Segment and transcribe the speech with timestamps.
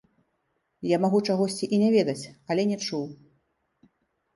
[0.93, 2.19] Я магу чагосьці і не ведаць,
[2.51, 3.05] але не чуў.